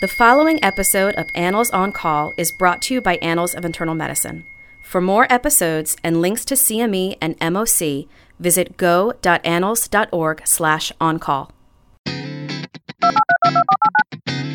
The 0.00 0.06
following 0.06 0.62
episode 0.62 1.16
of 1.16 1.28
Annals 1.34 1.70
on 1.70 1.90
Call 1.90 2.32
is 2.36 2.52
brought 2.52 2.80
to 2.82 2.94
you 2.94 3.00
by 3.00 3.16
Annals 3.16 3.52
of 3.52 3.64
Internal 3.64 3.96
Medicine. 3.96 4.44
For 4.80 5.00
more 5.00 5.26
episodes 5.28 5.96
and 6.04 6.20
links 6.20 6.44
to 6.44 6.54
CME 6.54 7.16
and 7.20 7.36
MOC, 7.40 8.06
visit 8.38 8.76
go.annals.org 8.76 10.46
slash 10.46 10.92
on-call. 11.00 11.50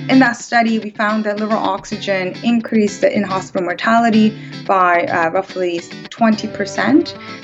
In 0.07 0.20
that 0.20 0.38
study, 0.38 0.79
we 0.79 0.91
found 0.91 1.25
that 1.25 1.41
liberal 1.41 1.60
oxygen 1.60 2.38
increased 2.41 3.02
the 3.02 3.14
in-hospital 3.14 3.66
mortality 3.66 4.30
by 4.66 5.04
uh, 5.07 5.30
roughly 5.32 5.80
20%. 5.80 7.44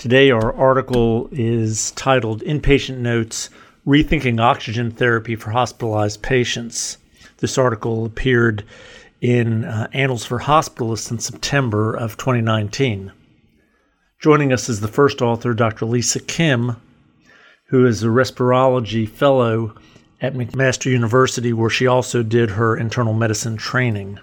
Today, 0.00 0.30
our 0.30 0.54
article 0.54 1.28
is 1.30 1.90
titled 1.90 2.40
Inpatient 2.44 2.96
Notes 2.96 3.50
Rethinking 3.86 4.40
Oxygen 4.40 4.90
Therapy 4.90 5.36
for 5.36 5.50
Hospitalized 5.50 6.22
Patients. 6.22 6.96
This 7.36 7.58
article 7.58 8.06
appeared 8.06 8.64
in 9.20 9.66
uh, 9.66 9.88
Annals 9.92 10.24
for 10.24 10.38
Hospitalists 10.38 11.10
in 11.10 11.18
September 11.18 11.92
of 11.94 12.16
2019. 12.16 13.12
Joining 14.18 14.54
us 14.54 14.70
is 14.70 14.80
the 14.80 14.88
first 14.88 15.20
author, 15.20 15.52
Dr. 15.52 15.84
Lisa 15.84 16.20
Kim, 16.20 16.76
who 17.64 17.84
is 17.84 18.02
a 18.02 18.06
respirology 18.06 19.06
fellow 19.06 19.74
at 20.22 20.32
McMaster 20.32 20.86
University, 20.86 21.52
where 21.52 21.68
she 21.68 21.86
also 21.86 22.22
did 22.22 22.52
her 22.52 22.74
internal 22.74 23.12
medicine 23.12 23.58
training. 23.58 24.18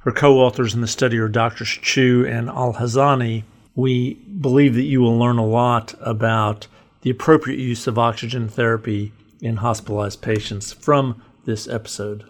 Her 0.00 0.10
co 0.10 0.40
authors 0.40 0.74
in 0.74 0.80
the 0.80 0.88
study 0.88 1.18
are 1.18 1.28
Drs. 1.28 1.68
Chu 1.68 2.26
and 2.28 2.48
Alhazzani 2.48 3.44
we 3.74 4.14
believe 4.14 4.74
that 4.74 4.82
you 4.82 5.00
will 5.00 5.18
learn 5.18 5.38
a 5.38 5.46
lot 5.46 5.94
about 6.00 6.66
the 7.02 7.10
appropriate 7.10 7.58
use 7.58 7.86
of 7.86 7.98
oxygen 7.98 8.48
therapy 8.48 9.12
in 9.40 9.56
hospitalized 9.56 10.22
patients 10.22 10.72
from 10.72 11.22
this 11.44 11.68
episode. 11.68 12.24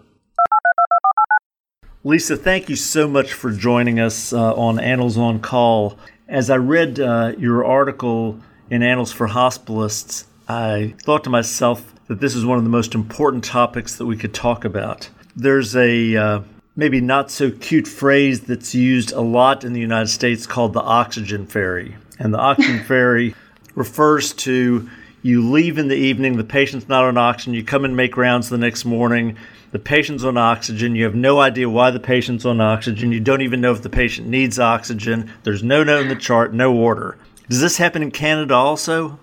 Lisa, 2.03 2.35
thank 2.35 2.69
you 2.69 2.75
so 2.75 3.07
much 3.07 3.33
for 3.33 3.51
joining 3.51 3.99
us 3.99 4.31
uh, 4.31 4.53
on 4.53 4.79
Annals 4.79 5.17
on 5.17 5.39
Call. 5.39 5.97
As 6.27 6.49
I 6.49 6.57
read 6.57 6.99
uh, 6.99 7.33
your 7.37 7.65
article 7.65 8.39
in 8.69 8.83
Annals 8.83 9.11
for 9.11 9.27
Hospitalists, 9.27 10.25
I 10.47 10.93
thought 11.01 11.23
to 11.23 11.29
myself 11.29 11.93
that 12.07 12.19
this 12.19 12.35
is 12.35 12.45
one 12.45 12.57
of 12.57 12.63
the 12.63 12.69
most 12.69 12.93
important 12.93 13.43
topics 13.43 13.95
that 13.95 14.05
we 14.05 14.17
could 14.17 14.33
talk 14.33 14.65
about. 14.65 15.09
There's 15.35 15.75
a 15.75 16.15
uh, 16.15 16.41
maybe 16.75 16.99
not 17.01 17.31
so 17.31 17.51
cute 17.51 17.87
phrase 17.87 18.41
that's 18.41 18.75
used 18.75 19.11
a 19.11 19.21
lot 19.21 19.63
in 19.63 19.73
the 19.73 19.79
United 19.79 20.09
States 20.09 20.45
called 20.45 20.73
the 20.73 20.81
oxygen 20.81 21.45
fairy. 21.45 21.95
And 22.19 22.33
the 22.33 22.39
oxygen 22.39 22.83
fairy 22.87 23.35
refers 23.75 24.33
to 24.33 24.89
you 25.21 25.49
leave 25.49 25.79
in 25.79 25.87
the 25.87 25.95
evening, 25.95 26.37
the 26.37 26.43
patient's 26.43 26.87
not 26.87 27.03
on 27.03 27.17
oxygen, 27.17 27.55
you 27.55 27.63
come 27.63 27.83
and 27.83 27.95
make 27.95 28.15
rounds 28.15 28.49
the 28.49 28.59
next 28.59 28.85
morning, 28.85 29.35
the 29.71 29.79
patient's 29.79 30.23
on 30.23 30.37
oxygen, 30.37 30.95
you 30.95 31.03
have 31.03 31.15
no 31.15 31.39
idea 31.39 31.67
why 31.67 31.89
the 31.89 31.99
patient's 31.99 32.45
on 32.45 32.61
oxygen, 32.61 33.11
you 33.11 33.19
don't 33.19 33.41
even 33.41 33.59
know 33.59 33.71
if 33.71 33.81
the 33.81 33.89
patient 33.89 34.27
needs 34.27 34.59
oxygen, 34.59 35.31
there's 35.43 35.63
no 35.63 35.83
note 35.83 36.03
in 36.03 36.09
the 36.09 36.15
chart, 36.15 36.53
no 36.53 36.75
order. 36.75 37.17
Does 37.49 37.59
this 37.59 37.77
happen 37.77 38.03
in 38.03 38.11
Canada 38.11 38.53
also? 38.53 39.17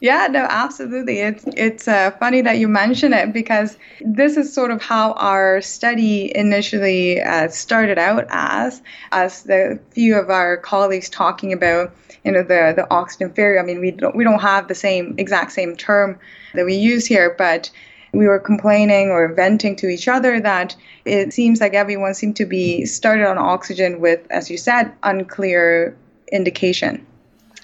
Yeah, 0.00 0.28
no, 0.30 0.46
absolutely. 0.48 1.18
It's 1.18 1.44
it's 1.56 1.88
uh, 1.88 2.12
funny 2.20 2.40
that 2.42 2.58
you 2.58 2.68
mention 2.68 3.12
it 3.12 3.32
because 3.32 3.76
this 4.00 4.36
is 4.36 4.52
sort 4.52 4.70
of 4.70 4.80
how 4.80 5.12
our 5.14 5.60
study 5.60 6.30
initially 6.36 7.20
uh, 7.20 7.48
started 7.48 7.98
out 7.98 8.24
as, 8.30 8.80
as 9.10 9.42
the 9.42 9.80
few 9.90 10.14
of 10.16 10.30
our 10.30 10.56
colleagues 10.56 11.08
talking 11.10 11.52
about, 11.52 11.92
you 12.24 12.30
know, 12.30 12.42
the 12.44 12.74
the 12.76 12.86
oxygen 12.92 13.32
fairy. 13.32 13.58
I 13.58 13.62
mean, 13.64 13.80
we 13.80 13.90
don't 13.90 14.14
we 14.14 14.22
don't 14.22 14.38
have 14.40 14.68
the 14.68 14.74
same 14.76 15.16
exact 15.18 15.50
same 15.50 15.74
term 15.74 16.16
that 16.54 16.64
we 16.64 16.76
use 16.76 17.04
here, 17.04 17.34
but 17.36 17.68
we 18.12 18.28
were 18.28 18.38
complaining 18.38 19.10
or 19.10 19.34
venting 19.34 19.74
to 19.76 19.88
each 19.88 20.06
other 20.06 20.40
that 20.40 20.76
it 21.06 21.32
seems 21.32 21.60
like 21.60 21.74
everyone 21.74 22.14
seemed 22.14 22.36
to 22.36 22.46
be 22.46 22.86
started 22.86 23.26
on 23.26 23.36
oxygen 23.36 24.00
with, 24.00 24.20
as 24.30 24.48
you 24.48 24.56
said, 24.58 24.92
unclear 25.02 25.96
indication. 26.30 27.04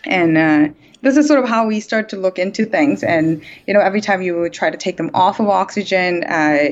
And 0.05 0.37
uh, 0.37 0.69
this 1.05 1.17
is 1.19 1.29
sort 1.29 1.39
of 1.39 1.49
how 1.49 1.67
we 1.67 1.81
start 1.81 2.09
to 2.09 2.17
look 2.17 2.39
into 2.39 2.65
things. 2.65 3.03
And 3.03 3.43
you 3.67 3.75
know, 3.75 3.81
every 3.81 4.01
time 4.01 4.23
you 4.23 4.49
try 4.49 4.71
to 4.71 4.77
take 4.77 4.97
them 4.97 5.11
off 5.15 5.39
of 5.39 5.49
oxygen, 5.49 6.25
uh, 6.25 6.69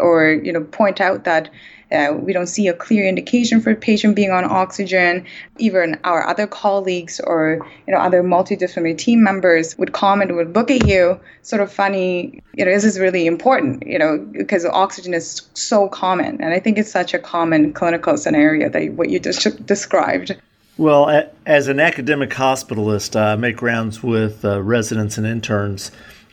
or 0.00 0.32
you 0.32 0.52
know, 0.52 0.62
point 0.62 1.00
out 1.00 1.24
that 1.24 1.50
uh, 1.90 2.14
we 2.14 2.32
don't 2.32 2.46
see 2.46 2.68
a 2.68 2.72
clear 2.72 3.06
indication 3.06 3.60
for 3.60 3.70
a 3.70 3.76
patient 3.76 4.16
being 4.16 4.30
on 4.30 4.44
oxygen. 4.44 5.26
Even 5.58 5.98
our 6.04 6.26
other 6.26 6.46
colleagues 6.46 7.20
or 7.20 7.58
you 7.86 7.92
know 7.92 8.00
other 8.00 8.22
multidisciplinary 8.22 8.96
team 8.96 9.22
members 9.22 9.76
would 9.78 9.92
comment, 9.92 10.34
would 10.34 10.54
look 10.54 10.70
at 10.70 10.86
you, 10.86 11.20
sort 11.42 11.60
of 11.60 11.70
funny. 11.70 12.40
You 12.54 12.64
know, 12.64 12.70
this 12.70 12.84
is 12.84 12.98
really 12.98 13.26
important. 13.26 13.86
You 13.86 13.98
know, 13.98 14.18
because 14.18 14.64
oxygen 14.64 15.12
is 15.12 15.42
so 15.54 15.88
common, 15.88 16.40
and 16.40 16.54
I 16.54 16.60
think 16.60 16.78
it's 16.78 16.90
such 16.90 17.14
a 17.14 17.18
common 17.18 17.72
clinical 17.72 18.16
scenario 18.16 18.68
that 18.70 18.92
what 18.92 19.10
you 19.10 19.18
just 19.18 19.66
described. 19.66 20.36
Well, 20.82 21.28
as 21.46 21.68
an 21.68 21.78
academic 21.78 22.30
hospitalist, 22.30 23.14
I 23.14 23.36
make 23.36 23.62
rounds 23.62 24.02
with 24.02 24.44
uh, 24.44 24.60
residents 24.60 25.16
and 25.16 25.24
interns, 25.24 25.92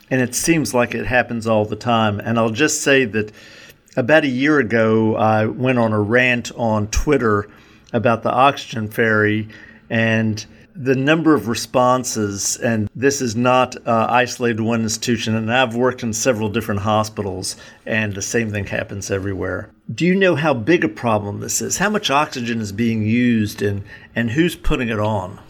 and 0.10 0.22
it 0.22 0.34
seems 0.34 0.74
like 0.74 0.96
it 0.96 1.06
happens 1.06 1.46
all 1.46 1.66
the 1.66 1.76
time. 1.76 2.20
And 2.20 2.40
I'll 2.40 2.50
just 2.50 2.82
say 2.82 3.06
that 3.06 3.32
about 3.96 4.24
a 4.24 4.28
year 4.28 4.58
ago, 4.58 5.16
I 5.16 5.46
went 5.46 5.78
on 5.78 5.94
a 5.94 6.02
rant 6.02 6.52
on 6.56 6.88
Twitter 6.88 7.48
about 7.94 8.24
the 8.24 8.32
oxygen 8.32 8.88
fairy 8.88 9.50
and 9.88 10.44
the 10.82 10.96
number 10.96 11.34
of 11.34 11.50
responses, 11.50 12.56
and 12.56 12.90
this 12.96 13.20
is 13.20 13.36
not 13.36 13.76
uh, 13.86 14.08
isolated 14.10 14.62
one 14.62 14.82
institution, 14.82 15.36
and 15.36 15.54
I've 15.54 15.76
worked 15.76 16.04
in 16.04 16.14
several 16.14 16.48
different 16.48 16.80
hospitals, 16.80 17.58
and 17.86 18.16
the 18.16 18.22
same 18.22 18.50
thing 18.50 18.66
happens 18.66 19.12
everywhere. 19.12 19.70
Do 19.94 20.06
you 20.06 20.16
know 20.16 20.36
how 20.36 20.54
big 20.54 20.86
a 20.86 20.90
problem 20.90 21.42
this 21.42 21.62
is? 21.62 21.78
How 21.78 21.90
much 21.90 22.10
oxygen 22.10 22.62
is 22.62 22.72
being 22.72 23.04
used, 23.04 23.62
and, 23.62 23.84
and 24.16 24.32
who's 24.32 24.56
putting 24.56 24.88
it 24.88 25.00
on? 25.00 25.42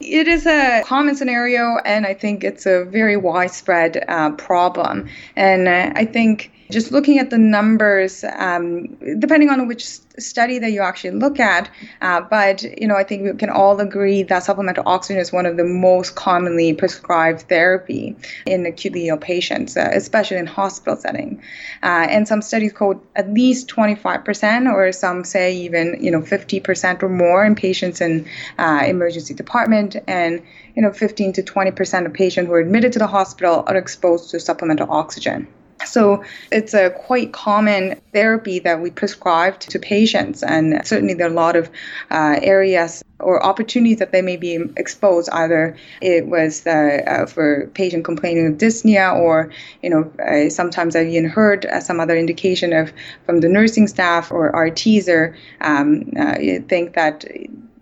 It 0.00 0.26
is 0.26 0.46
a 0.46 0.82
common 0.84 1.14
scenario, 1.14 1.78
and 1.84 2.04
I 2.04 2.14
think 2.14 2.42
it's 2.42 2.66
a 2.66 2.84
very 2.84 3.16
widespread 3.16 4.04
uh, 4.08 4.32
problem. 4.32 5.08
And 5.36 5.68
uh, 5.68 5.92
I 5.94 6.04
think 6.06 6.50
just 6.70 6.90
looking 6.90 7.18
at 7.18 7.30
the 7.30 7.38
numbers, 7.38 8.24
um, 8.36 8.86
depending 9.18 9.50
on 9.50 9.68
which 9.68 9.86
study 10.18 10.58
that 10.58 10.72
you 10.72 10.80
actually 10.80 11.12
look 11.12 11.38
at, 11.38 11.70
uh, 12.00 12.20
but 12.20 12.62
you 12.80 12.86
know, 12.86 12.96
I 12.96 13.04
think 13.04 13.22
we 13.22 13.36
can 13.36 13.50
all 13.50 13.78
agree 13.80 14.22
that 14.24 14.42
supplemental 14.44 14.82
oxygen 14.86 15.20
is 15.20 15.32
one 15.32 15.46
of 15.46 15.56
the 15.56 15.64
most 15.64 16.14
commonly 16.14 16.72
prescribed 16.74 17.42
therapy 17.42 18.16
in 18.46 18.66
acutely 18.66 19.08
ill 19.08 19.16
patients, 19.16 19.76
uh, 19.76 19.90
especially 19.92 20.38
in 20.38 20.46
hospital 20.46 20.96
setting. 20.96 21.40
Uh, 21.82 22.06
and 22.08 22.26
some 22.26 22.42
studies 22.42 22.72
quote 22.72 23.04
at 23.16 23.32
least 23.32 23.68
25%, 23.68 24.72
or 24.72 24.90
some 24.92 25.24
say 25.24 25.54
even 25.54 25.96
you 26.02 26.10
know 26.10 26.20
50% 26.20 27.02
or 27.02 27.08
more 27.08 27.44
in 27.44 27.54
patients 27.54 28.00
in 28.00 28.26
uh, 28.58 28.82
emergency 28.86 29.34
department, 29.34 29.96
and 30.06 30.42
you 30.74 30.82
know 30.82 30.92
15 30.92 31.32
to 31.34 31.42
20% 31.42 32.06
of 32.06 32.12
patients 32.12 32.46
who 32.46 32.52
are 32.52 32.60
admitted 32.60 32.92
to 32.92 32.98
the 32.98 33.06
hospital 33.06 33.64
are 33.66 33.76
exposed 33.76 34.30
to 34.30 34.40
supplemental 34.40 34.90
oxygen. 34.90 35.46
So 35.84 36.24
it's 36.50 36.74
a 36.74 36.90
quite 36.90 37.32
common 37.32 38.00
therapy 38.12 38.58
that 38.60 38.80
we 38.80 38.90
prescribe 38.90 39.60
to 39.60 39.78
patients, 39.78 40.42
and 40.42 40.86
certainly 40.86 41.14
there 41.14 41.26
are 41.26 41.30
a 41.30 41.34
lot 41.34 41.56
of 41.56 41.70
uh, 42.10 42.38
areas 42.42 43.04
or 43.18 43.44
opportunities 43.44 43.98
that 43.98 44.12
they 44.12 44.22
may 44.22 44.36
be 44.36 44.58
exposed. 44.76 45.28
Either 45.30 45.76
it 46.00 46.26
was 46.26 46.66
uh, 46.66 47.02
uh, 47.06 47.26
for 47.26 47.70
patient 47.74 48.04
complaining 48.04 48.46
of 48.46 48.54
dyspnea, 48.54 49.14
or 49.14 49.50
you 49.82 49.90
know 49.90 50.12
uh, 50.26 50.50
sometimes 50.50 50.96
I've 50.96 51.08
even 51.08 51.28
heard 51.28 51.66
uh, 51.66 51.80
some 51.80 52.00
other 52.00 52.16
indication 52.16 52.72
of 52.72 52.92
from 53.24 53.40
the 53.40 53.48
nursing 53.48 53.86
staff 53.86 54.32
or 54.32 54.52
RTs 54.52 55.08
or 55.08 55.36
um, 55.60 56.10
uh, 56.18 56.36
think 56.68 56.94
that 56.94 57.24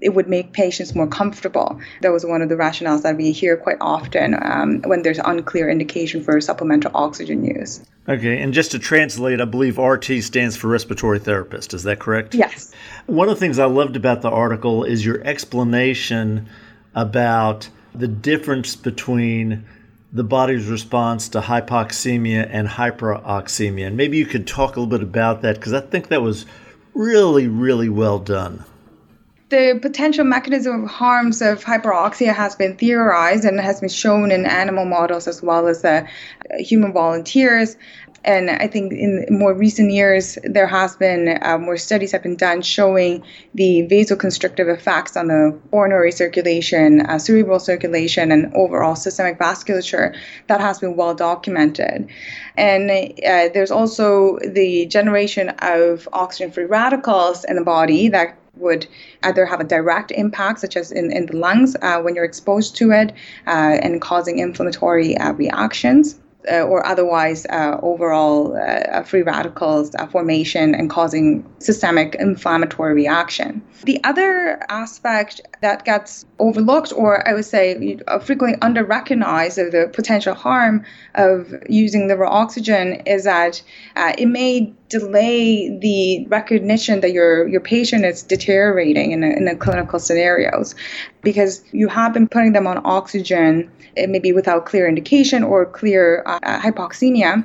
it 0.04 0.14
would 0.14 0.28
make 0.28 0.52
patients 0.52 0.94
more 0.94 1.06
comfortable. 1.06 1.80
That 2.02 2.12
was 2.12 2.26
one 2.26 2.42
of 2.42 2.50
the 2.50 2.56
rationales 2.56 3.02
that 3.02 3.16
we 3.16 3.32
hear 3.32 3.56
quite 3.56 3.78
often 3.80 4.34
um, 4.40 4.82
when 4.82 5.02
there's 5.02 5.18
unclear 5.18 5.70
indication 5.70 6.22
for 6.22 6.38
supplemental 6.42 6.90
oxygen 6.94 7.42
use. 7.42 7.80
Okay, 8.06 8.42
and 8.42 8.52
just 8.52 8.70
to 8.72 8.78
translate, 8.78 9.40
I 9.40 9.46
believe 9.46 9.78
RT 9.78 10.22
stands 10.22 10.56
for 10.56 10.68
respiratory 10.68 11.18
therapist. 11.18 11.72
Is 11.72 11.84
that 11.84 12.00
correct? 12.00 12.34
Yes. 12.34 12.70
One 13.06 13.30
of 13.30 13.36
the 13.36 13.40
things 13.40 13.58
I 13.58 13.64
loved 13.64 13.96
about 13.96 14.20
the 14.20 14.30
article 14.30 14.84
is 14.84 15.06
your 15.06 15.24
explanation 15.24 16.48
about 16.94 17.70
the 17.94 18.08
difference 18.08 18.76
between 18.76 19.64
the 20.12 20.22
body's 20.22 20.66
response 20.66 21.30
to 21.30 21.40
hypoxemia 21.40 22.46
and 22.50 22.68
hyperoxemia. 22.68 23.86
And 23.86 23.96
maybe 23.96 24.18
you 24.18 24.26
could 24.26 24.46
talk 24.46 24.76
a 24.76 24.80
little 24.80 24.98
bit 24.98 25.02
about 25.02 25.40
that 25.42 25.54
because 25.56 25.72
I 25.72 25.80
think 25.80 26.08
that 26.08 26.20
was 26.20 26.44
really, 26.92 27.48
really 27.48 27.88
well 27.88 28.18
done. 28.18 28.64
The 29.54 29.78
potential 29.80 30.24
mechanism 30.24 30.82
of 30.82 30.90
harms 30.90 31.40
of 31.40 31.62
hyperoxia 31.62 32.34
has 32.34 32.56
been 32.56 32.76
theorized 32.76 33.44
and 33.44 33.60
has 33.60 33.78
been 33.78 33.88
shown 33.88 34.32
in 34.32 34.46
animal 34.46 34.84
models 34.84 35.28
as 35.28 35.44
well 35.44 35.68
as 35.68 35.84
uh, 35.84 36.04
human 36.58 36.92
volunteers. 36.92 37.76
And 38.24 38.50
I 38.50 38.66
think 38.66 38.92
in 38.92 39.24
more 39.30 39.54
recent 39.54 39.92
years, 39.92 40.38
there 40.42 40.66
has 40.66 40.96
been 40.96 41.38
uh, 41.40 41.58
more 41.58 41.76
studies 41.76 42.10
have 42.10 42.24
been 42.24 42.34
done 42.34 42.62
showing 42.62 43.22
the 43.54 43.86
vasoconstrictive 43.88 44.68
effects 44.76 45.16
on 45.16 45.28
the 45.28 45.56
coronary 45.70 46.10
circulation, 46.10 47.02
uh, 47.02 47.20
cerebral 47.20 47.60
circulation, 47.60 48.32
and 48.32 48.52
overall 48.56 48.96
systemic 48.96 49.38
vasculature 49.38 50.16
that 50.48 50.60
has 50.60 50.80
been 50.80 50.96
well 50.96 51.14
documented. 51.14 52.08
And 52.56 52.90
uh, 52.90 53.50
there's 53.54 53.70
also 53.70 54.36
the 54.44 54.86
generation 54.86 55.50
of 55.60 56.08
oxygen-free 56.12 56.64
radicals 56.64 57.44
in 57.44 57.54
the 57.54 57.62
body 57.62 58.08
that 58.08 58.36
would 58.56 58.86
either 59.22 59.46
have 59.46 59.60
a 59.60 59.64
direct 59.64 60.10
impact, 60.12 60.60
such 60.60 60.76
as 60.76 60.92
in, 60.92 61.12
in 61.12 61.26
the 61.26 61.36
lungs 61.36 61.76
uh, 61.82 62.00
when 62.00 62.14
you're 62.14 62.24
exposed 62.24 62.76
to 62.76 62.92
it, 62.92 63.12
uh, 63.46 63.78
and 63.82 64.00
causing 64.00 64.38
inflammatory 64.38 65.16
uh, 65.16 65.32
reactions 65.32 66.20
uh, 66.50 66.60
or 66.60 66.86
otherwise 66.86 67.46
uh, 67.46 67.78
overall 67.82 68.54
uh, 68.56 69.02
free 69.02 69.22
radicals 69.22 69.94
formation 70.10 70.74
and 70.74 70.90
causing 70.90 71.44
systemic 71.58 72.14
inflammatory 72.16 72.92
reaction. 72.92 73.62
The 73.84 74.02
other 74.04 74.62
aspect 74.68 75.40
that 75.62 75.84
gets 75.84 76.26
overlooked, 76.38 76.92
or 76.92 77.26
I 77.26 77.32
would 77.32 77.46
say 77.46 77.98
frequently 78.22 78.58
under 78.60 78.84
recognized 78.84 79.58
of 79.58 79.72
the 79.72 79.88
potential 79.92 80.34
harm 80.34 80.84
of 81.14 81.54
using 81.68 82.08
liberal 82.08 82.30
oxygen 82.30 83.02
is 83.06 83.24
that 83.24 83.62
it 83.96 84.26
may 84.26 84.72
delay 84.98 85.76
the 85.78 86.24
recognition 86.28 87.00
that 87.00 87.12
your 87.12 87.48
your 87.48 87.60
patient 87.60 88.04
is 88.04 88.22
deteriorating 88.22 89.10
in, 89.10 89.24
a, 89.24 89.30
in 89.38 89.48
a 89.48 89.56
clinical 89.56 89.98
scenarios 89.98 90.74
because 91.22 91.64
you 91.72 91.88
have 91.88 92.12
been 92.12 92.28
putting 92.28 92.52
them 92.52 92.66
on 92.66 92.80
oxygen 92.84 93.70
maybe 93.96 94.30
without 94.32 94.66
clear 94.66 94.86
indication 94.88 95.42
or 95.42 95.66
clear 95.66 96.22
uh, 96.26 96.60
hypoxemia 96.60 97.44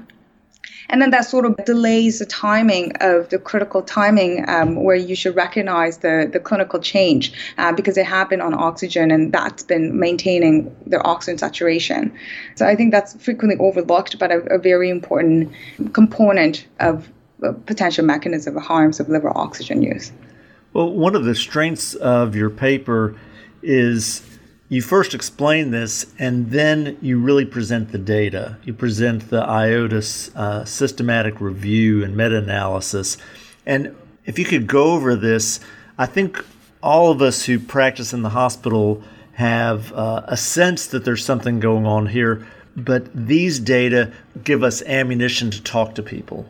and 0.89 1.01
then 1.01 1.11
that 1.11 1.25
sort 1.25 1.45
of 1.45 1.55
delays 1.65 2.19
the 2.19 2.25
timing 2.25 2.93
of 2.99 3.29
the 3.29 3.37
critical 3.37 3.81
timing 3.81 4.47
um, 4.49 4.83
where 4.83 4.95
you 4.95 5.15
should 5.15 5.35
recognize 5.35 5.99
the, 5.99 6.29
the 6.31 6.39
clinical 6.39 6.79
change 6.79 7.31
uh, 7.57 7.71
because 7.71 7.95
they 7.95 8.03
have 8.03 8.29
been 8.29 8.41
on 8.41 8.53
oxygen 8.53 9.11
and 9.11 9.31
that's 9.31 9.63
been 9.63 9.99
maintaining 9.99 10.75
their 10.87 11.05
oxygen 11.05 11.37
saturation. 11.37 12.11
So 12.55 12.65
I 12.65 12.75
think 12.75 12.91
that's 12.91 13.13
frequently 13.23 13.57
overlooked, 13.59 14.17
but 14.17 14.31
a, 14.31 14.39
a 14.55 14.57
very 14.57 14.89
important 14.89 15.51
component 15.93 16.65
of 16.79 17.07
potential 17.65 18.05
mechanism 18.05 18.57
of 18.57 18.63
harms 18.63 18.99
of 18.99 19.09
liberal 19.09 19.37
oxygen 19.37 19.81
use. 19.81 20.11
Well, 20.73 20.91
one 20.91 21.15
of 21.15 21.25
the 21.25 21.35
strengths 21.35 21.95
of 21.95 22.35
your 22.35 22.49
paper 22.49 23.15
is 23.63 24.21
you 24.69 24.83
first 24.83 25.15
explain 25.15 25.71
this 25.71 26.05
and 26.19 26.51
then 26.51 26.97
you 27.01 27.19
really 27.19 27.45
present 27.45 27.91
the 27.91 27.97
data. 27.97 28.57
You 28.63 28.73
present 28.73 29.29
the 29.29 29.41
IOTA 29.41 30.03
uh, 30.35 30.65
systematic 30.65 31.41
review 31.41 32.03
and 32.03 32.15
meta 32.15 32.37
analysis. 32.37 33.17
And 33.65 33.95
if 34.25 34.37
you 34.37 34.45
could 34.45 34.67
go 34.67 34.91
over 34.91 35.15
this, 35.15 35.59
I 35.97 36.05
think 36.05 36.45
all 36.83 37.11
of 37.11 37.21
us 37.21 37.45
who 37.45 37.59
practice 37.59 38.13
in 38.13 38.21
the 38.21 38.29
hospital 38.29 39.01
have 39.33 39.91
uh, 39.93 40.21
a 40.27 40.37
sense 40.37 40.87
that 40.87 41.03
there's 41.03 41.25
something 41.25 41.59
going 41.59 41.85
on 41.85 42.05
here, 42.05 42.45
but 42.75 43.09
these 43.15 43.59
data 43.59 44.11
give 44.43 44.63
us 44.63 44.83
ammunition 44.83 45.49
to 45.49 45.63
talk 45.63 45.95
to 45.95 46.03
people. 46.03 46.45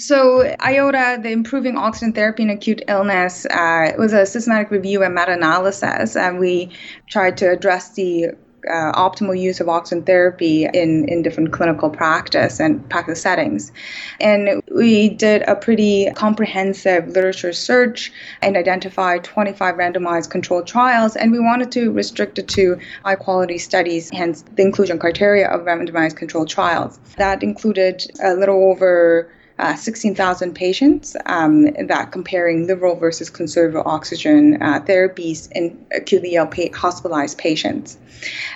So, 0.00 0.56
IOTA, 0.62 1.20
the 1.22 1.30
Improving 1.30 1.76
Oxygen 1.76 2.14
Therapy 2.14 2.42
in 2.42 2.48
Acute 2.48 2.82
Illness, 2.88 3.44
uh, 3.44 3.92
was 3.98 4.14
a 4.14 4.24
systematic 4.24 4.70
review 4.70 5.02
and 5.02 5.14
meta 5.14 5.32
analysis, 5.32 6.16
and 6.16 6.38
we 6.38 6.70
tried 7.10 7.36
to 7.36 7.50
address 7.50 7.90
the 7.90 8.28
uh, 8.66 8.92
optimal 8.92 9.38
use 9.38 9.60
of 9.60 9.68
oxygen 9.68 10.02
therapy 10.02 10.64
in, 10.72 11.06
in 11.06 11.20
different 11.20 11.52
clinical 11.52 11.90
practice 11.90 12.60
and 12.60 12.88
practice 12.88 13.20
settings. 13.20 13.72
And 14.20 14.62
we 14.74 15.10
did 15.10 15.42
a 15.42 15.54
pretty 15.54 16.10
comprehensive 16.14 17.08
literature 17.08 17.52
search 17.52 18.10
and 18.40 18.56
identified 18.56 19.24
25 19.24 19.74
randomized 19.74 20.30
controlled 20.30 20.66
trials. 20.66 21.14
And 21.14 21.30
we 21.30 21.40
wanted 21.40 21.72
to 21.72 21.92
restrict 21.92 22.38
it 22.38 22.48
to 22.48 22.78
high 23.04 23.16
quality 23.16 23.58
studies, 23.58 24.10
hence 24.14 24.44
the 24.56 24.62
inclusion 24.62 24.98
criteria 24.98 25.46
of 25.48 25.60
randomized 25.66 26.16
controlled 26.16 26.48
trials. 26.48 26.98
That 27.18 27.42
included 27.42 28.10
a 28.22 28.34
little 28.34 28.70
over 28.70 29.30
uh, 29.60 29.76
16,000 29.76 30.54
patients 30.54 31.16
um, 31.26 31.64
that 31.86 32.12
comparing 32.12 32.66
liberal 32.66 32.96
versus 32.96 33.28
conservative 33.28 33.86
oxygen 33.86 34.60
uh, 34.62 34.80
therapies 34.80 35.50
in 35.52 35.86
acutely 35.94 36.34
ill 36.34 36.46
pa- 36.46 36.74
hospitalized 36.74 37.36
patients. 37.36 37.98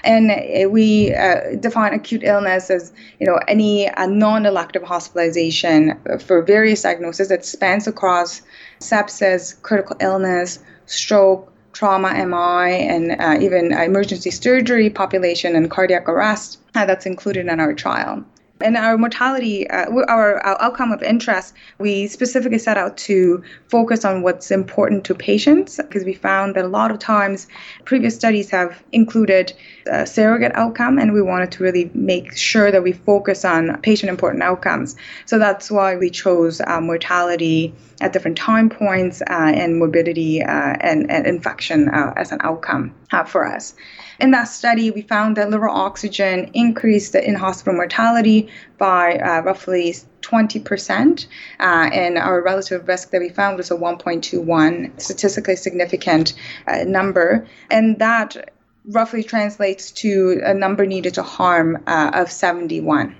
And 0.02 0.30
uh, 0.30 0.68
we 0.70 1.14
uh, 1.14 1.56
define 1.60 1.92
acute 1.92 2.22
illness 2.24 2.70
as 2.70 2.92
you 3.20 3.26
know 3.26 3.38
any 3.48 3.88
uh, 3.88 4.06
non-elective 4.06 4.82
hospitalization 4.82 6.00
for 6.20 6.42
various 6.42 6.82
diagnoses 6.82 7.28
that 7.28 7.44
spans 7.44 7.86
across 7.86 8.40
sepsis, 8.80 9.60
critical 9.62 9.96
illness, 10.00 10.58
stroke, 10.86 11.52
trauma 11.74 12.14
MI, 12.14 12.86
and 12.88 13.20
uh, 13.20 13.36
even 13.40 13.72
emergency 13.72 14.30
surgery 14.30 14.88
population 14.88 15.54
and 15.54 15.70
cardiac 15.70 16.08
arrest 16.08 16.58
uh, 16.74 16.86
that's 16.86 17.04
included 17.04 17.46
in 17.46 17.60
our 17.60 17.74
trial 17.74 18.24
in 18.64 18.76
our 18.76 18.96
mortality, 18.96 19.68
uh, 19.68 19.90
our, 20.08 20.38
our 20.38 20.62
outcome 20.62 20.90
of 20.90 21.02
interest, 21.02 21.54
we 21.78 22.06
specifically 22.06 22.58
set 22.58 22.78
out 22.78 22.96
to 22.96 23.42
focus 23.68 24.04
on 24.04 24.22
what's 24.22 24.50
important 24.50 25.04
to 25.04 25.14
patients 25.14 25.76
because 25.76 26.04
we 26.04 26.14
found 26.14 26.56
that 26.56 26.64
a 26.64 26.68
lot 26.68 26.90
of 26.90 26.98
times 26.98 27.46
previous 27.84 28.14
studies 28.14 28.50
have 28.50 28.82
included 28.92 29.52
a 29.86 30.06
surrogate 30.06 30.52
outcome, 30.54 30.98
and 30.98 31.12
we 31.12 31.20
wanted 31.20 31.52
to 31.52 31.62
really 31.62 31.90
make 31.94 32.34
sure 32.36 32.70
that 32.70 32.82
we 32.82 32.92
focus 32.92 33.44
on 33.44 33.78
patient 33.82 34.08
important 34.08 34.42
outcomes. 34.42 34.96
So 35.26 35.38
that's 35.38 35.70
why 35.70 35.96
we 35.96 36.08
chose 36.08 36.62
uh, 36.62 36.80
mortality 36.80 37.74
at 38.00 38.12
different 38.12 38.38
time 38.38 38.70
points 38.70 39.20
uh, 39.22 39.52
and 39.54 39.78
morbidity 39.78 40.42
uh, 40.42 40.76
and, 40.80 41.10
and, 41.10 41.26
infection 41.26 41.88
uh, 41.90 42.12
as 42.16 42.32
an 42.32 42.38
outcome 42.40 42.94
uh, 43.12 43.24
for 43.24 43.46
us. 43.46 43.74
In 44.24 44.30
that 44.30 44.44
study, 44.44 44.90
we 44.90 45.02
found 45.02 45.36
that 45.36 45.50
liberal 45.50 45.76
oxygen 45.76 46.50
increased 46.54 47.12
the 47.12 47.22
in 47.22 47.34
hospital 47.34 47.74
mortality 47.74 48.48
by 48.78 49.18
uh, 49.18 49.42
roughly 49.42 49.94
20%, 50.22 51.26
uh, 51.60 51.90
and 51.92 52.16
our 52.16 52.40
relative 52.40 52.88
risk 52.88 53.10
that 53.10 53.20
we 53.20 53.28
found 53.28 53.58
was 53.58 53.70
a 53.70 53.74
1.21, 53.74 54.98
statistically 54.98 55.56
significant 55.56 56.32
uh, 56.66 56.84
number. 56.84 57.46
And 57.70 57.98
that 57.98 58.50
roughly 58.86 59.22
translates 59.22 59.90
to 59.90 60.40
a 60.42 60.54
number 60.54 60.86
needed 60.86 61.12
to 61.14 61.22
harm 61.22 61.84
uh, 61.86 62.12
of 62.14 62.32
71. 62.32 63.14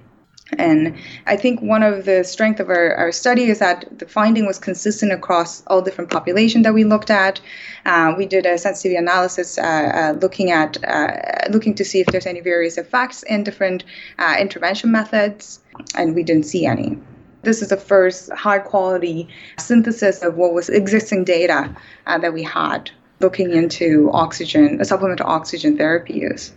And 0.58 0.96
I 1.26 1.36
think 1.36 1.62
one 1.62 1.82
of 1.82 2.04
the 2.04 2.22
strength 2.22 2.60
of 2.60 2.68
our, 2.68 2.94
our 2.96 3.12
study 3.12 3.44
is 3.44 3.60
that 3.60 3.86
the 3.98 4.06
finding 4.06 4.46
was 4.46 4.58
consistent 4.58 5.10
across 5.10 5.62
all 5.68 5.80
different 5.80 6.10
population 6.10 6.62
that 6.62 6.74
we 6.74 6.84
looked 6.84 7.10
at. 7.10 7.40
Uh, 7.86 8.14
we 8.16 8.26
did 8.26 8.44
a 8.44 8.58
sensitivity 8.58 8.96
analysis 8.96 9.56
uh, 9.56 9.62
uh, 9.62 10.18
looking 10.20 10.50
at 10.50 10.76
uh, 10.84 11.48
looking 11.50 11.74
to 11.76 11.84
see 11.84 12.00
if 12.00 12.06
there's 12.08 12.26
any 12.26 12.40
various 12.40 12.76
effects 12.76 13.22
in 13.22 13.42
different 13.42 13.84
uh, 14.18 14.36
intervention 14.38 14.92
methods, 14.92 15.60
and 15.96 16.14
we 16.14 16.22
didn't 16.22 16.44
see 16.44 16.66
any. 16.66 16.98
This 17.42 17.62
is 17.62 17.68
the 17.68 17.76
first 17.78 18.30
high 18.32 18.58
quality 18.58 19.28
synthesis 19.58 20.22
of 20.22 20.36
what 20.36 20.52
was 20.52 20.68
existing 20.68 21.24
data 21.24 21.74
uh, 22.06 22.18
that 22.18 22.32
we 22.34 22.42
had 22.42 22.90
looking 23.20 23.52
into 23.52 24.10
oxygen, 24.12 24.84
supplemental 24.84 25.26
oxygen 25.26 25.78
therapy 25.78 26.14
use. 26.14 26.52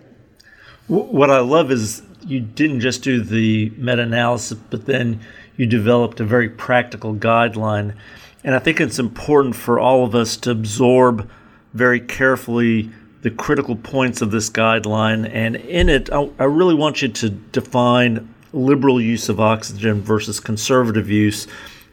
What 0.87 1.29
I 1.29 1.39
love 1.39 1.69
is 1.71 2.01
you 2.27 2.41
didn't 2.41 2.81
just 2.81 3.03
do 3.03 3.21
the 3.21 3.71
meta 3.77 4.01
analysis, 4.01 4.57
but 4.69 4.85
then 4.85 5.21
you 5.55 5.65
developed 5.65 6.19
a 6.19 6.25
very 6.25 6.49
practical 6.49 7.15
guideline. 7.15 7.95
And 8.43 8.53
I 8.53 8.59
think 8.59 8.79
it's 8.79 8.99
important 8.99 9.55
for 9.55 9.79
all 9.79 10.03
of 10.03 10.13
us 10.13 10.37
to 10.37 10.51
absorb 10.51 11.29
very 11.73 11.99
carefully 11.99 12.91
the 13.21 13.31
critical 13.31 13.75
points 13.75 14.21
of 14.21 14.31
this 14.31 14.49
guideline. 14.49 15.29
And 15.33 15.55
in 15.55 15.89
it, 15.89 16.11
I, 16.11 16.29
I 16.39 16.43
really 16.43 16.75
want 16.75 17.01
you 17.01 17.07
to 17.07 17.29
define 17.29 18.33
liberal 18.53 19.01
use 19.01 19.29
of 19.29 19.39
oxygen 19.39 20.01
versus 20.01 20.39
conservative 20.39 21.09
use 21.09 21.47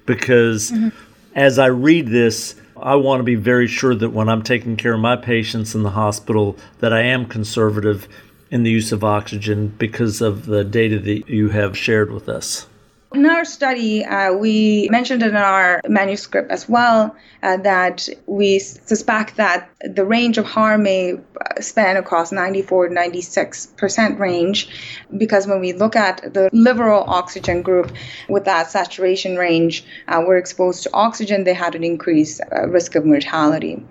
because 0.07 0.71
mm-hmm. 0.71 0.89
as 1.35 1.59
I 1.59 1.67
read 1.67 2.09
this, 2.09 2.55
I 2.77 2.97
want 2.97 3.21
to 3.21 3.25
be 3.25 3.35
very 3.35 3.67
sure 3.67 3.95
that 3.95 4.11
when 4.11 4.29
I'm 4.29 4.43
taking 4.43 4.77
care 4.77 4.95
of 4.95 5.01
my 5.01 5.17
patients 5.17 5.75
in 5.75 5.83
the 5.83 5.91
hospital 5.91 6.57
that 6.81 6.93
I 6.93 7.03
am 7.03 7.27
conservative 7.27 8.09
in 8.55 8.63
the 8.63 8.71
use 8.71 8.93
of 8.93 9.03
oxygen 9.03 9.67
because 9.79 10.21
of 10.21 10.47
the 10.47 10.63
data 10.63 10.97
that 11.01 11.29
you 11.29 11.49
have 11.49 11.77
shared 11.77 12.13
with 12.13 12.29
us? 12.29 12.69
In 13.13 13.27
our 13.27 13.45
study, 13.45 14.05
uh, 14.05 14.33
we 14.33 14.89
mentioned 14.93 15.25
in 15.25 15.35
our 15.35 15.81
manuscript 15.89 16.53
as 16.53 16.69
well 16.69 17.17
uh, 17.43 17.57
that 17.59 18.09
we 18.27 18.61
suspect 18.61 19.37
that 19.37 19.69
the 19.81 20.05
range 20.05 20.39
of 20.39 20.47
harm 20.47 20.85
may 20.85 21.15
uh, 21.15 21.61
span 21.61 21.97
across 21.97 22.31
94 22.31 22.89
to 22.89 22.95
96% 22.95 24.19
range 24.21 24.69
because 25.17 25.49
when 25.49 25.61
we 25.61 25.73
look 25.73 25.97
at 25.97 26.33
the 26.33 26.49
liberal 26.53 27.05
oxygen 27.09 27.61
group 27.61 27.93
with 28.29 28.45
that 28.45 28.71
saturation 28.71 29.37
range, 29.37 29.85
uh, 30.07 30.23
were 30.25 30.37
exposed 30.37 30.85
to 30.85 30.91
oxygen, 30.93 31.43
they 31.43 31.55
had 31.55 31.75
an 31.75 31.83
increased 31.83 32.41
uh, 32.53 32.69
risk 32.69 32.95
of 32.95 33.05
mortality. 33.05 33.85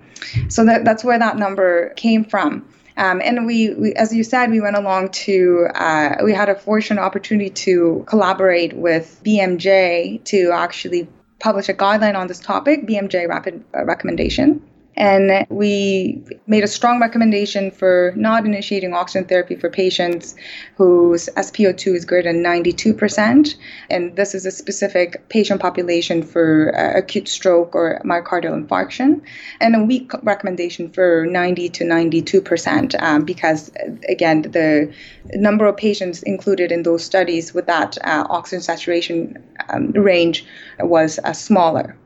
So 0.48 0.64
that, 0.64 0.86
that's 0.86 1.04
where 1.04 1.18
that 1.18 1.36
number 1.36 1.90
came 1.96 2.24
from. 2.24 2.66
Um, 2.96 3.20
and 3.24 3.46
we, 3.46 3.74
we, 3.74 3.92
as 3.94 4.14
you 4.14 4.22
said, 4.22 4.50
we 4.50 4.60
went 4.60 4.76
along 4.76 5.10
to, 5.10 5.66
uh, 5.74 6.16
we 6.22 6.32
had 6.32 6.48
a 6.48 6.54
fortunate 6.54 7.00
opportunity 7.00 7.50
to 7.50 8.04
collaborate 8.06 8.72
with 8.72 9.20
BMJ 9.24 10.22
to 10.24 10.50
actually 10.52 11.08
publish 11.40 11.68
a 11.68 11.74
guideline 11.74 12.16
on 12.16 12.28
this 12.28 12.38
topic, 12.38 12.86
BMJ 12.86 13.28
Rapid 13.28 13.64
uh, 13.76 13.84
Recommendation. 13.84 14.62
And 14.96 15.46
we 15.48 16.22
made 16.46 16.64
a 16.64 16.68
strong 16.68 17.00
recommendation 17.00 17.70
for 17.70 18.12
not 18.16 18.46
initiating 18.46 18.94
oxygen 18.94 19.26
therapy 19.26 19.56
for 19.56 19.68
patients 19.68 20.34
whose 20.76 21.28
SpO2 21.36 21.94
is 21.96 22.04
greater 22.04 22.32
than 22.32 22.42
92%. 22.42 23.54
And 23.90 24.16
this 24.16 24.34
is 24.34 24.46
a 24.46 24.50
specific 24.50 25.28
patient 25.28 25.60
population 25.60 26.22
for 26.22 26.72
uh, 26.76 26.98
acute 26.98 27.28
stroke 27.28 27.74
or 27.74 28.00
myocardial 28.04 28.54
infarction. 28.54 29.20
And 29.60 29.74
a 29.74 29.82
weak 29.82 30.12
recommendation 30.22 30.90
for 30.90 31.26
90 31.26 31.68
to 31.70 31.84
92%, 31.84 33.02
um, 33.02 33.24
because, 33.24 33.72
again, 34.08 34.42
the 34.42 34.92
number 35.34 35.66
of 35.66 35.76
patients 35.76 36.22
included 36.22 36.70
in 36.70 36.84
those 36.84 37.04
studies 37.04 37.52
with 37.52 37.66
that 37.66 37.98
uh, 38.04 38.26
oxygen 38.30 38.60
saturation 38.62 39.42
um, 39.68 39.90
range 39.92 40.44
was 40.80 41.18
uh, 41.24 41.32
smaller. 41.32 41.96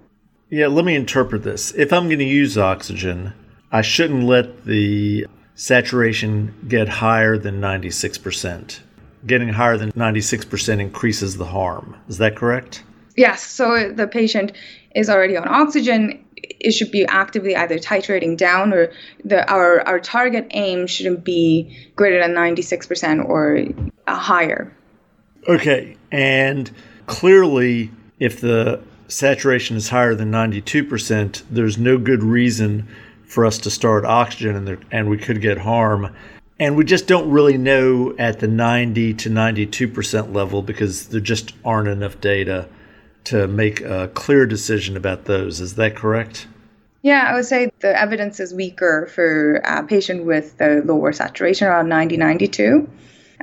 Yeah, 0.51 0.69
let 0.69 0.85
me 0.85 0.95
interpret 0.95 1.43
this. 1.43 1.73
If 1.75 1.93
I'm 1.93 2.07
going 2.09 2.21
to 2.21 2.25
use 2.25 2.57
oxygen, 2.57 3.35
I 3.71 3.83
shouldn't 3.83 4.25
let 4.25 4.65
the 4.65 5.27
saturation 5.55 6.55
get 6.69 6.89
higher 6.89 7.37
than 7.37 7.61
96%. 7.61 8.81
Getting 9.27 9.49
higher 9.49 9.77
than 9.77 9.93
96% 9.93 10.81
increases 10.81 11.37
the 11.37 11.45
harm. 11.45 11.97
Is 12.09 12.19
that 12.19 12.37
correct? 12.37 12.83
Yes. 13.17 13.45
So 13.45 13.93
the 13.93 14.07
patient 14.07 14.53
is 14.95 15.11
already 15.11 15.37
on 15.37 15.49
oxygen. 15.49 16.25
It 16.37 16.71
should 16.71 16.93
be 16.93 17.05
actively 17.07 17.57
either 17.57 17.79
titrating 17.79 18.37
down 18.37 18.73
or 18.73 18.93
the 19.25 19.47
our, 19.51 19.81
our 19.89 19.99
target 19.99 20.47
aim 20.53 20.87
shouldn't 20.87 21.25
be 21.25 21.77
greater 21.97 22.21
than 22.21 22.33
96% 22.33 23.29
or 23.29 23.65
uh, 24.07 24.17
higher. 24.17 24.73
Okay. 25.49 25.97
And 26.13 26.71
clearly, 27.07 27.91
if 28.21 28.41
the 28.41 28.81
saturation 29.09 29.77
is 29.77 29.89
higher 29.89 30.15
than 30.15 30.31
92%, 30.31 31.43
there's 31.51 31.79
no 31.79 31.99
good 31.99 32.23
reason 32.23 32.87
for 33.25 33.45
us 33.45 33.59
to 33.59 33.71
start 33.71 34.05
oxygen 34.05 34.57
and, 34.57 34.67
there, 34.67 34.79
and 34.91 35.09
we 35.09 35.19
could 35.19 35.41
get 35.41 35.59
harm. 35.59 36.15
And 36.61 36.77
we 36.77 36.85
just 36.85 37.07
don't 37.07 37.31
really 37.31 37.57
know 37.57 38.15
at 38.19 38.41
the 38.41 38.49
90 38.49 39.15
to 39.15 39.31
92% 39.31 40.35
level 40.35 40.63
because 40.63 41.09
there 41.09 41.21
just 41.21 41.53
aren't 41.65 41.89
enough 41.89 42.21
data 42.21 42.69
to 43.25 43.47
make 43.47 43.81
a 43.81 44.09
clear 44.15 44.47
decision 44.47 44.97
about 44.97 45.27
those. 45.27 45.61
Is 45.61 45.75
that 45.75 45.95
correct? 45.95 46.47
Yeah, 47.03 47.27
I 47.29 47.35
would 47.35 47.45
say 47.45 47.71
the 47.81 47.99
evidence 48.01 48.41
is 48.41 48.53
weaker 48.53 49.07
for 49.15 49.57
a 49.65 49.85
patient 49.85 50.25
with 50.25 50.57
the 50.59 50.83
lower 50.85 51.13
saturation 51.13 51.69
around 51.69 51.89
90, 51.89 52.17
92. 52.17 52.89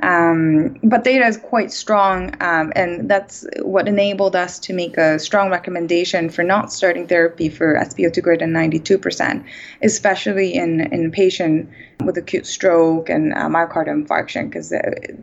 Um, 0.02 0.78
but 0.82 1.04
data 1.04 1.26
is 1.26 1.38
quite 1.38 1.72
strong, 1.72 2.34
um, 2.42 2.72
and 2.76 3.08
that's 3.08 3.46
what 3.62 3.88
enabled 3.88 4.36
us 4.36 4.58
to 4.60 4.74
make 4.74 4.98
a 4.98 5.18
strong 5.18 5.50
recommendation 5.50 6.28
for 6.28 6.42
not 6.42 6.70
starting 6.70 7.06
therapy 7.06 7.48
for 7.48 7.74
SpO2 7.76 8.22
greater 8.22 8.44
than 8.44 8.52
92%, 8.52 9.44
especially 9.82 10.54
in 10.54 10.92
in 10.92 11.10
patient 11.10 11.68
with 12.04 12.18
acute 12.18 12.46
stroke 12.46 13.08
and 13.08 13.32
uh, 13.32 13.48
myocardial 13.48 14.04
infarction, 14.04 14.50
because 14.50 14.70
uh, 14.70 14.80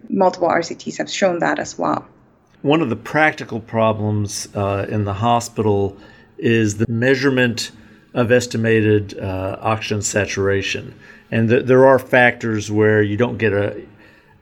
multiple 0.09 0.49
RCTs 0.49 0.97
have 0.97 1.09
shown 1.09 1.39
that 1.39 1.59
as 1.59 1.77
well. 1.77 2.05
One 2.63 2.81
of 2.81 2.89
the 2.89 2.95
practical 2.95 3.59
problems 3.59 4.47
uh, 4.55 4.87
in 4.89 5.03
the 5.03 5.13
hospital 5.13 5.97
is 6.37 6.77
the 6.77 6.89
measurement 6.89 7.71
of 8.13 8.31
estimated 8.31 9.19
uh, 9.19 9.57
oxygen 9.59 10.01
saturation. 10.01 10.95
And 11.31 11.49
th- 11.49 11.65
there 11.65 11.85
are 11.85 11.99
factors 11.99 12.71
where 12.71 13.01
you 13.01 13.17
don't 13.17 13.37
get 13.37 13.53
a 13.53 13.81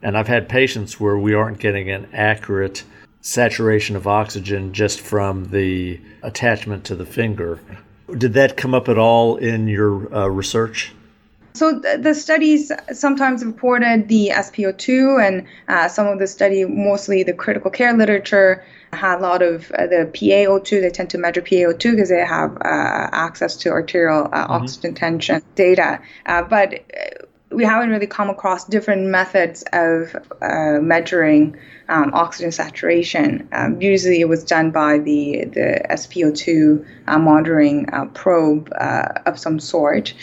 and 0.02 0.16
I've 0.16 0.28
had 0.28 0.48
patients 0.48 0.98
where 0.98 1.16
we 1.16 1.34
aren't 1.34 1.58
getting 1.58 1.90
an 1.90 2.08
accurate 2.12 2.84
saturation 3.20 3.94
of 3.96 4.06
oxygen 4.06 4.72
just 4.72 5.00
from 5.00 5.46
the 5.46 6.00
attachment 6.22 6.84
to 6.84 6.96
the 6.96 7.06
finger. 7.06 7.60
Did 8.16 8.34
that 8.34 8.56
come 8.56 8.74
up 8.74 8.88
at 8.88 8.98
all 8.98 9.36
in 9.36 9.68
your 9.68 10.12
uh, 10.14 10.26
research? 10.26 10.92
So 11.54 11.78
the 11.78 12.14
studies 12.14 12.72
sometimes 12.92 13.44
reported 13.44 14.08
the 14.08 14.30
SpO2, 14.32 15.26
and 15.26 15.46
uh, 15.68 15.86
some 15.88 16.06
of 16.06 16.18
the 16.18 16.26
study, 16.26 16.64
mostly 16.64 17.24
the 17.24 17.34
critical 17.34 17.70
care 17.70 17.92
literature, 17.92 18.64
had 18.92 19.18
a 19.18 19.20
lot 19.20 19.42
of 19.42 19.70
uh, 19.72 19.86
the 19.86 20.10
PaO2. 20.12 20.80
They 20.80 20.90
tend 20.90 21.10
to 21.10 21.18
measure 21.18 21.42
PaO2 21.42 21.90
because 21.92 22.08
they 22.08 22.24
have 22.24 22.56
uh, 22.56 23.08
access 23.12 23.56
to 23.58 23.68
arterial 23.68 24.24
uh, 24.24 24.28
mm-hmm. 24.28 24.52
oxygen 24.52 24.94
tension 24.94 25.42
data. 25.54 26.00
Uh, 26.24 26.42
but 26.42 26.80
we 27.52 27.64
haven't 27.64 27.90
really 27.90 28.06
come 28.06 28.30
across 28.30 28.64
different 28.64 29.06
methods 29.06 29.64
of 29.72 30.16
uh, 30.40 30.78
measuring 30.80 31.56
um, 31.88 32.12
oxygen 32.14 32.52
saturation. 32.52 33.48
Um, 33.52 33.80
usually, 33.80 34.20
it 34.20 34.28
was 34.28 34.44
done 34.44 34.70
by 34.70 34.98
the 34.98 35.44
the 35.44 35.80
SpO2 35.90 36.84
uh, 37.06 37.18
monitoring 37.18 37.88
uh, 37.92 38.06
probe 38.06 38.72
uh, 38.78 39.08
of 39.26 39.38
some 39.38 39.60
sort. 39.60 40.14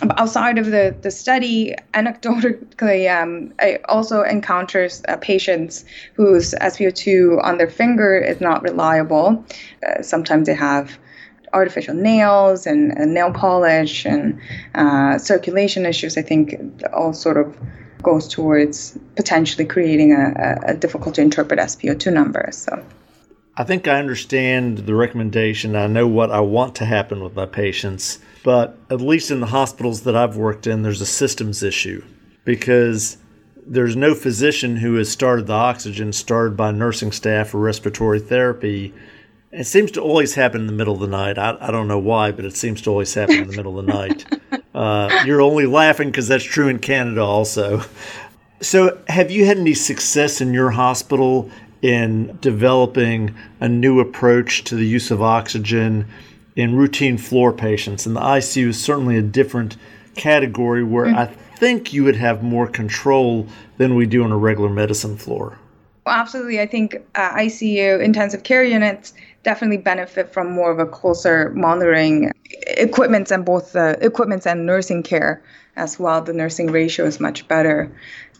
But 0.00 0.18
outside 0.20 0.58
of 0.58 0.66
the 0.66 0.94
the 1.00 1.10
study, 1.10 1.74
anecdotally, 1.92 3.10
um, 3.10 3.54
I 3.60 3.78
also 3.88 4.22
encounters 4.22 5.02
uh, 5.08 5.16
patients 5.18 5.84
whose 6.14 6.54
SpO2 6.54 7.42
on 7.42 7.58
their 7.58 7.70
finger 7.70 8.16
is 8.16 8.40
not 8.40 8.62
reliable. 8.62 9.44
Uh, 9.86 10.02
sometimes 10.02 10.46
they 10.46 10.54
have 10.54 10.98
artificial 11.54 11.94
nails 11.94 12.66
and, 12.66 12.92
and 12.98 13.14
nail 13.14 13.32
polish 13.32 14.04
and 14.04 14.38
uh, 14.74 15.18
circulation 15.18 15.86
issues, 15.86 16.18
I 16.18 16.22
think 16.22 16.54
all 16.92 17.12
sort 17.12 17.36
of 17.36 17.56
goes 18.02 18.28
towards 18.28 18.98
potentially 19.16 19.64
creating 19.64 20.12
a, 20.12 20.58
a 20.66 20.74
difficult 20.74 21.14
to 21.14 21.22
interpret 21.22 21.58
SpO2 21.58 22.12
number. 22.12 22.48
So. 22.52 22.84
I 23.56 23.64
think 23.64 23.86
I 23.86 24.00
understand 24.00 24.78
the 24.78 24.94
recommendation. 24.94 25.76
I 25.76 25.86
know 25.86 26.08
what 26.08 26.30
I 26.30 26.40
want 26.40 26.74
to 26.76 26.84
happen 26.84 27.22
with 27.22 27.34
my 27.34 27.46
patients, 27.46 28.18
but 28.42 28.76
at 28.90 29.00
least 29.00 29.30
in 29.30 29.40
the 29.40 29.46
hospitals 29.46 30.02
that 30.02 30.16
I've 30.16 30.36
worked 30.36 30.66
in, 30.66 30.82
there's 30.82 31.00
a 31.00 31.06
systems 31.06 31.62
issue 31.62 32.04
because 32.44 33.16
there's 33.66 33.96
no 33.96 34.14
physician 34.14 34.76
who 34.76 34.96
has 34.96 35.08
started 35.08 35.46
the 35.46 35.54
oxygen 35.54 36.12
started 36.12 36.56
by 36.56 36.72
nursing 36.72 37.12
staff 37.12 37.54
or 37.54 37.58
respiratory 37.58 38.20
therapy 38.20 38.92
it 39.54 39.64
seems 39.64 39.92
to 39.92 40.00
always 40.00 40.34
happen 40.34 40.62
in 40.62 40.66
the 40.66 40.72
middle 40.72 40.94
of 40.94 41.00
the 41.00 41.06
night. 41.06 41.38
I, 41.38 41.56
I 41.60 41.70
don't 41.70 41.88
know 41.88 41.98
why, 41.98 42.32
but 42.32 42.44
it 42.44 42.56
seems 42.56 42.82
to 42.82 42.90
always 42.90 43.14
happen 43.14 43.36
in 43.36 43.46
the 43.48 43.56
middle 43.56 43.78
of 43.78 43.86
the 43.86 43.92
night. 43.92 44.24
Uh, 44.74 45.22
you're 45.24 45.40
only 45.40 45.66
laughing 45.66 46.10
because 46.10 46.26
that's 46.26 46.42
true 46.42 46.66
in 46.66 46.80
Canada 46.80 47.22
also. 47.22 47.80
So, 48.60 49.00
have 49.06 49.30
you 49.30 49.46
had 49.46 49.56
any 49.56 49.72
success 49.72 50.40
in 50.40 50.52
your 50.52 50.70
hospital 50.70 51.48
in 51.80 52.36
developing 52.40 53.36
a 53.60 53.68
new 53.68 54.00
approach 54.00 54.64
to 54.64 54.74
the 54.74 54.84
use 54.84 55.12
of 55.12 55.22
oxygen 55.22 56.08
in 56.56 56.74
routine 56.74 57.18
floor 57.18 57.52
patients? 57.52 58.04
And 58.04 58.16
the 58.16 58.20
ICU 58.20 58.66
is 58.66 58.82
certainly 58.82 59.16
a 59.16 59.22
different 59.22 59.76
category 60.16 60.82
where 60.82 61.06
mm-hmm. 61.06 61.18
I 61.18 61.26
think 61.26 61.92
you 61.92 62.02
would 62.02 62.16
have 62.16 62.42
more 62.42 62.66
control 62.66 63.46
than 63.76 63.94
we 63.94 64.06
do 64.06 64.24
on 64.24 64.32
a 64.32 64.36
regular 64.36 64.70
medicine 64.70 65.16
floor. 65.16 65.56
Well, 66.04 66.16
absolutely. 66.16 66.60
I 66.60 66.66
think 66.66 66.96
uh, 67.14 67.34
ICU 67.34 68.02
intensive 68.02 68.42
care 68.42 68.64
units 68.64 69.14
definitely 69.44 69.76
benefit 69.76 70.32
from 70.32 70.50
more 70.50 70.72
of 70.72 70.78
a 70.78 70.86
closer 70.86 71.50
monitoring 71.50 72.32
equipments 72.66 73.30
and 73.30 73.44
both 73.44 73.72
the 73.72 73.96
equipments 74.04 74.46
and 74.46 74.66
nursing 74.66 75.02
care 75.02 75.42
as 75.76 75.98
well. 75.98 76.20
The 76.22 76.32
nursing 76.32 76.68
ratio 76.72 77.06
is 77.06 77.20
much 77.20 77.46
better 77.46 77.92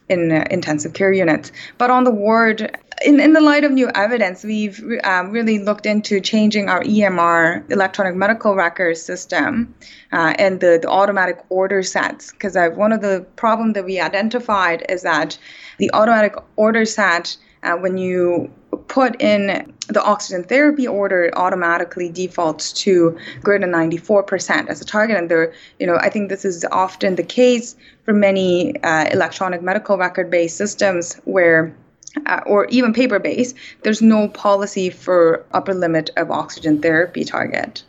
in 0.09 0.33
uh, 0.33 0.45
intensive 0.51 0.93
care 0.93 1.13
units. 1.13 1.53
But 1.79 1.91
on 1.91 2.05
the 2.05 2.11
ward, 2.11 2.79
in, 3.05 3.21
in 3.21 3.33
the 3.33 3.41
light 3.41 3.65
of 3.65 3.73
new 3.73 3.91
evidence, 3.95 4.45
we've 4.45 4.83
um, 5.05 5.31
really 5.31 5.59
looked 5.59 5.87
into 5.87 6.21
changing 6.21 6.69
our 6.69 6.83
EMR, 6.83 7.71
electronic 7.71 8.15
medical 8.15 8.55
records 8.55 9.01
system, 9.01 9.75
uh, 10.13 10.35
and 10.39 10.61
the, 10.61 10.79
the 10.81 10.89
automatic 10.89 11.45
order 11.49 11.83
sets. 11.83 12.33
Because 12.33 12.57
uh, 12.57 12.69
one 12.71 12.93
of 12.93 13.01
the 13.01 13.27
problems 13.37 13.75
that 13.75 13.85
we 13.85 14.01
identified 14.01 14.85
is 14.89 15.03
that 15.03 15.39
the 15.79 15.91
automatic 15.93 16.35
order 16.57 16.85
set 16.85 17.37
uh, 17.65 17.77
when 17.77 17.99
you 17.99 18.51
put 18.89 19.21
in 19.21 19.75
the 19.89 20.03
oxygen 20.03 20.45
therapy 20.45 20.87
order, 20.87 21.25
it 21.25 21.37
automatically 21.37 22.09
defaults 22.09 22.73
to 22.73 23.17
greater 23.43 23.67
than 23.67 23.73
94% 23.73 24.69
as 24.69 24.81
a 24.81 24.85
target. 24.85 25.17
And 25.17 25.31
there, 25.31 25.53
you 25.79 25.87
know, 25.87 25.97
I 25.97 26.11
think 26.11 26.29
this 26.29 26.45
is 26.45 26.65
often 26.73 27.17
the 27.17 27.23
case 27.23 27.77
for 28.05 28.13
many 28.13 28.81
uh, 28.83 29.09
electronic 29.11 29.63
medical 29.63 29.97
record-based 29.97 30.57
systems 30.57 31.21
where 31.25 31.75
uh, 32.27 32.41
or 32.47 32.67
even 32.67 32.93
paper 32.93 33.19
based, 33.19 33.57
there's 33.83 34.01
no 34.01 34.29
policy 34.29 34.89
for 34.89 35.45
upper 35.53 35.75
limit 35.75 36.11
of 36.17 36.31
oxygen 36.31 36.81
therapy 36.81 37.25
target. 37.25 37.83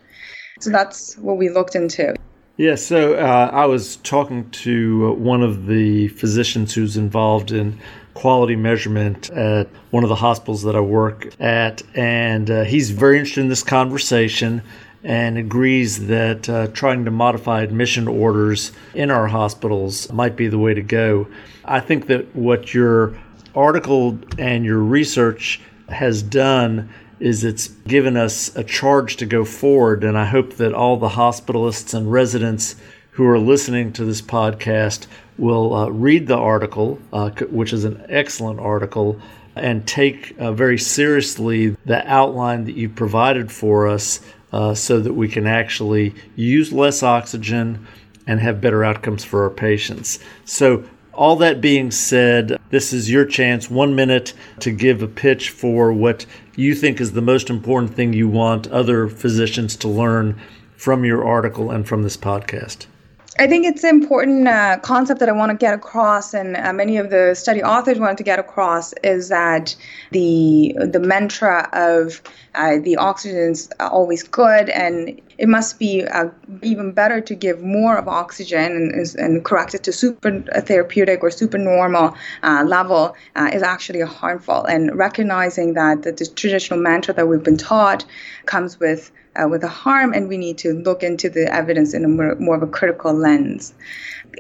So 0.60 0.72
that's 0.72 1.16
what 1.18 1.38
we 1.38 1.50
looked 1.50 1.76
into. 1.76 2.16
Yeah, 2.58 2.76
so 2.76 3.16
uh, 3.16 3.50
I 3.52 3.66
was 3.66 3.98
talking 3.98 4.50
to 4.50 5.14
one 5.16 5.44
of 5.44 5.68
the 5.68 6.08
physicians 6.10 6.74
who's 6.74 6.96
involved 6.96 7.52
in 7.52 7.78
quality 8.16 8.56
measurement 8.56 9.30
at 9.30 9.68
one 9.92 10.04
of 10.04 10.10
the 10.10 10.16
hospitals 10.16 10.64
that 10.64 10.76
I 10.76 10.80
work 10.80 11.28
at, 11.40 11.84
and 11.94 12.50
uh, 12.50 12.64
he's 12.64 12.90
very 12.90 13.20
interested 13.20 13.42
in 13.42 13.50
this 13.50 13.62
conversation 13.62 14.64
and 15.04 15.38
agrees 15.38 16.08
that 16.08 16.50
uh, 16.50 16.68
trying 16.68 17.06
to 17.06 17.12
modify 17.12 17.62
admission 17.62 18.08
orders 18.08 18.72
in 18.96 19.12
our 19.12 19.28
hospitals 19.28 20.12
might 20.12 20.36
be 20.36 20.48
the 20.48 20.58
way 20.58 20.74
to 20.74 20.82
go. 20.82 21.28
I 21.64 21.80
think 21.80 22.08
that 22.08 22.36
what 22.36 22.74
your 22.74 23.16
article 23.54 24.18
and 24.40 24.66
your 24.66 24.80
research 24.80 25.62
has 25.90 26.24
done 26.24 26.90
is 27.20 27.44
it's 27.44 27.68
given 27.68 28.18
us 28.18 28.56
a 28.56 28.64
charge 28.64 29.18
to 29.18 29.26
go 29.26 29.46
forward. 29.46 30.04
And 30.04 30.18
I 30.18 30.26
hope 30.26 30.56
that 30.56 30.74
all 30.74 30.98
the 30.98 31.10
hospitalists 31.10 31.94
and 31.94 32.12
residents 32.12 32.76
who 33.16 33.26
are 33.26 33.40
listening 33.40 33.94
to 33.94 34.04
this 34.04 34.22
podcast 34.22 35.08
will 35.38 35.74
uh, 35.74 35.88
read 35.88 36.28
the 36.28 36.36
article, 36.36 37.00
uh, 37.14 37.30
which 37.50 37.72
is 37.72 37.86
an 37.86 38.06
excellent 38.10 38.60
article, 38.60 39.18
and 39.56 39.88
take 39.88 40.36
uh, 40.38 40.52
very 40.52 40.78
seriously 40.78 41.70
the 41.86 42.06
outline 42.12 42.66
that 42.66 42.76
you 42.76 42.90
provided 42.90 43.50
for 43.50 43.88
us 43.88 44.20
uh, 44.52 44.74
so 44.74 45.00
that 45.00 45.14
we 45.14 45.30
can 45.30 45.48
actually 45.48 46.14
use 46.36 46.74
less 46.74 47.04
oxygen 47.04 47.88
and 48.28 48.42
have 48.42 48.60
better 48.60 48.84
outcomes 48.84 49.24
for 49.24 49.44
our 49.44 49.50
patients. 49.50 50.20
So, 50.44 50.84
all 51.14 51.38
that 51.38 51.62
being 51.62 51.92
said, 51.92 52.60
this 52.72 52.92
is 52.92 53.10
your 53.10 53.24
chance, 53.24 53.70
one 53.70 53.96
minute, 53.96 54.34
to 54.60 54.72
give 54.72 55.02
a 55.02 55.08
pitch 55.08 55.52
for 55.52 55.94
what 55.94 56.26
you 56.58 56.76
think 56.76 57.00
is 57.00 57.14
the 57.14 57.22
most 57.22 57.50
important 57.50 57.94
thing 57.94 58.12
you 58.12 58.28
want 58.28 58.68
other 58.68 59.08
physicians 59.08 59.78
to 59.78 59.88
learn 59.88 60.38
from 60.76 61.06
your 61.06 61.26
article 61.26 61.72
and 61.72 61.88
from 61.88 62.04
this 62.04 62.18
podcast. 62.18 62.88
I 63.38 63.48
think 63.48 63.66
it's 63.66 63.84
an 63.84 63.90
important 63.90 64.48
uh, 64.48 64.78
concept 64.82 65.20
that 65.20 65.28
I 65.28 65.34
want 65.34 65.50
to 65.50 65.58
get 65.58 65.74
across, 65.74 66.34
and 66.34 66.56
uh, 66.56 66.72
many 66.72 66.96
of 66.96 67.10
the 67.10 67.36
study 67.36 67.62
authors 67.62 68.00
wanted 68.00 68.18
to 68.20 68.24
get 68.24 68.40
across, 68.40 68.94
is 69.04 69.28
that 69.28 69.76
the 70.12 70.74
the 70.80 71.02
mantra 71.02 71.68
of 71.74 72.22
uh, 72.56 72.78
the 72.78 72.96
oxygen 72.96 73.52
is 73.52 73.70
always 73.82 74.24
good, 74.24 74.70
and 74.70 75.22
it 75.38 75.50
must 75.50 75.80
be 75.80 76.06
uh, 76.06 76.30
even 76.62 76.94
better 76.94 77.20
to 77.20 77.36
give 77.36 77.62
more 77.62 77.98
of 77.98 78.08
oxygen 78.08 78.72
and, 78.72 79.16
and 79.16 79.44
correct 79.44 79.76
it 79.76 79.84
to 79.84 79.92
super 79.92 80.40
therapeutic 80.62 81.22
or 81.22 81.30
super 81.30 81.58
normal 81.58 82.16
uh, 82.44 82.64
level 82.66 83.18
uh, 83.36 83.50
is 83.52 83.62
actually 83.62 84.00
harmful. 84.00 84.64
And 84.64 84.96
recognizing 84.98 85.74
that 85.74 86.04
the, 86.04 86.14
the 86.14 86.26
traditional 86.26 86.80
mantra 86.80 87.14
that 87.14 87.28
we've 87.28 87.44
been 87.44 87.58
taught 87.58 88.06
comes 88.46 88.80
with 88.80 89.12
uh, 89.36 89.48
with 89.48 89.64
a 89.64 89.68
harm, 89.68 90.14
and 90.14 90.28
we 90.28 90.38
need 90.38 90.58
to 90.60 90.74
look 90.74 91.04
into 91.04 91.30
the 91.30 91.54
evidence 91.54 91.94
in 91.94 92.06
a 92.06 92.08
more, 92.08 92.36
more 92.36 92.56
of 92.56 92.64
a 92.64 92.68
critical 92.68 93.14
lens 93.14 93.74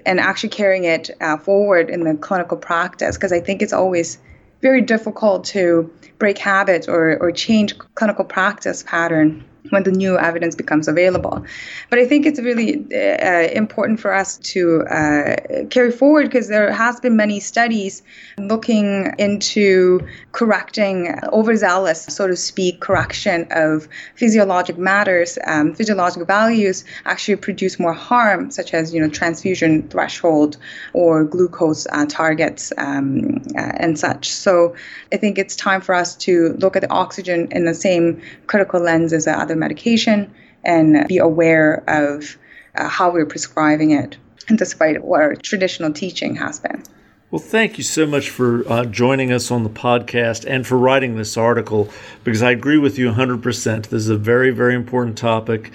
and 0.05 0.19
actually 0.19 0.49
carrying 0.49 0.83
it 0.83 1.09
uh, 1.21 1.37
forward 1.37 1.89
in 1.89 2.03
the 2.03 2.15
clinical 2.15 2.57
practice 2.57 3.15
because 3.15 3.31
I 3.31 3.39
think 3.39 3.61
it's 3.61 3.73
always 3.73 4.17
very 4.61 4.81
difficult 4.81 5.45
to 5.45 5.91
break 6.17 6.37
habits 6.37 6.87
or, 6.87 7.17
or 7.17 7.31
change 7.31 7.77
clinical 7.95 8.25
practice 8.25 8.83
pattern 8.83 9.43
when 9.69 9.84
the 9.84 9.91
new 9.91 10.17
evidence 10.17 10.55
becomes 10.55 10.88
available. 10.88 11.45
But 11.89 12.00
I 12.00 12.05
think 12.05 12.25
it's 12.25 12.39
really 12.39 12.86
uh, 12.93 13.51
important 13.53 14.00
for 14.00 14.13
us 14.13 14.38
to 14.38 14.81
uh, 14.84 15.36
carry 15.69 15.91
forward 15.91 16.25
because 16.25 16.48
there 16.48 16.72
has 16.72 17.00
been 17.00 17.15
many 17.15 17.39
studies 17.39 18.03
looking 18.38 19.13
into 19.17 20.05
correcting 20.31 21.17
overzealous, 21.31 22.03
so 22.03 22.27
to 22.27 22.36
speak, 22.36 22.81
correction 22.81 23.48
of 23.51 23.88
physiologic 24.15 24.77
matters, 24.77 25.38
um, 25.45 25.74
physiologic 25.74 26.27
values 26.27 26.84
actually 27.05 27.36
produce 27.36 27.79
more 27.79 27.93
harm, 27.93 28.51
such 28.51 28.74
as 28.74 28.93
you 28.93 29.00
know 29.00 29.10
transfusion 29.10 29.88
threshold 29.89 30.57
or 30.93 31.24
glucose 31.24 31.88
uh, 31.91 32.05
targets 32.07 32.72
um, 32.77 33.41
uh, 33.57 33.72
and 33.77 33.98
such. 33.98 34.29
So 34.29 34.75
I 35.12 35.17
think 35.17 35.38
it's 35.38 35.55
time 35.55 35.81
for 35.81 35.95
us 35.95 36.15
to 36.17 36.53
look 36.60 36.75
at 36.75 36.81
the 36.81 36.91
oxygen 36.91 37.48
in 37.51 37.65
the 37.65 37.73
same 37.73 38.21
critical 38.47 38.80
lens 38.80 39.13
as 39.13 39.25
the 39.25 39.32
other 39.32 39.55
medication 39.56 40.34
and 40.63 41.08
be 41.08 41.18
aware 41.18 41.84
of 41.88 42.38
uh, 42.76 42.89
how 42.89 43.12
we're 43.12 43.26
prescribing 43.26 43.91
it, 43.91 44.18
despite 44.56 45.04
what 45.04 45.22
our 45.22 45.36
traditional 45.36 45.94
teaching 45.94 46.36
has 46.36 46.60
been. 46.60 46.84
Well, 47.32 47.41
thank 47.41 47.78
you 47.78 47.84
so 47.84 48.06
much 48.06 48.30
for 48.30 48.68
uh, 48.72 48.86
joining 48.86 49.32
us 49.32 49.52
on 49.52 49.63
the 49.63 49.70
podcast 49.70 50.46
and 50.48 50.65
for 50.65 50.78
writing 50.78 51.15
this 51.15 51.38
article 51.38 51.89
because 52.24 52.41
I 52.41 52.52
agree 52.52 52.78
with 52.78 52.98
you 52.98 53.12
100%. 53.12 53.88
This 53.88 53.91
is 53.91 54.10
a 54.10 54.18
very, 54.18 54.52
very 54.52 54.76
important 54.76 55.18
topic, 55.18 55.72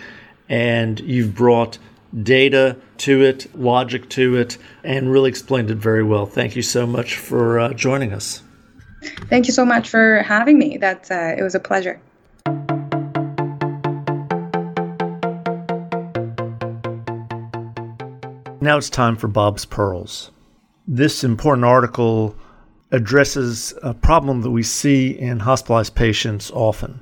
and 0.48 0.98
you've 1.00 1.34
brought 1.34 1.78
data 2.22 2.76
to 2.98 3.22
it, 3.22 3.54
logic 3.54 4.08
to 4.10 4.36
it, 4.36 4.58
and 4.84 5.10
really 5.10 5.28
explained 5.28 5.70
it 5.70 5.76
very 5.76 6.02
well. 6.02 6.24
Thank 6.24 6.56
you 6.56 6.62
so 6.62 6.86
much 6.86 7.16
for 7.16 7.58
uh, 7.58 7.72
joining 7.72 8.12
us. 8.12 8.42
Thank 9.28 9.46
you 9.46 9.52
so 9.52 9.64
much 9.64 9.88
for 9.88 10.22
having 10.22 10.58
me. 10.58 10.76
That 10.76 11.10
uh, 11.10 11.34
it 11.36 11.42
was 11.42 11.54
a 11.54 11.60
pleasure. 11.60 12.00
Now 18.62 18.76
it's 18.76 18.90
time 18.90 19.16
for 19.16 19.26
Bob's 19.26 19.64
Pearls. 19.64 20.30
This 20.86 21.24
important 21.24 21.64
article 21.64 22.36
addresses 22.90 23.72
a 23.82 23.94
problem 23.94 24.42
that 24.42 24.50
we 24.50 24.62
see 24.62 25.18
in 25.18 25.40
hospitalized 25.40 25.94
patients 25.94 26.50
often. 26.50 27.00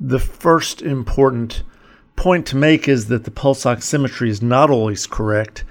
The 0.00 0.18
first 0.18 0.80
important 0.80 1.64
point 2.16 2.46
to 2.46 2.56
make 2.56 2.88
is 2.88 3.08
that 3.08 3.24
the 3.24 3.30
pulse 3.30 3.64
oximetry 3.64 4.28
is 4.28 4.40
not 4.40 4.70
always 4.70 5.06
correct, 5.06 5.64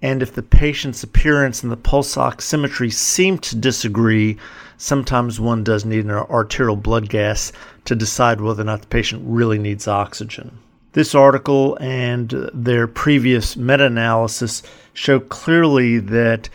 and 0.00 0.22
if 0.22 0.32
the 0.32 0.42
patient's 0.42 1.02
appearance 1.02 1.62
and 1.62 1.70
the 1.70 1.76
pulse 1.76 2.16
oximetry 2.16 2.90
seem 2.90 3.36
to 3.40 3.56
disagree, 3.56 4.38
sometimes 4.78 5.38
one 5.38 5.62
does 5.64 5.84
need 5.84 6.06
an 6.06 6.12
arterial 6.12 6.76
blood 6.76 7.10
gas 7.10 7.52
to 7.84 7.94
decide 7.94 8.40
whether 8.40 8.62
or 8.62 8.64
not 8.64 8.80
the 8.80 8.86
patient 8.86 9.22
really 9.26 9.58
needs 9.58 9.86
oxygen. 9.86 10.60
This 10.92 11.14
article 11.14 11.78
and 11.80 12.50
their 12.52 12.86
previous 12.86 13.56
meta 13.56 13.86
analysis 13.86 14.62
show 14.92 15.20
clearly 15.20 15.98
that 15.98 16.50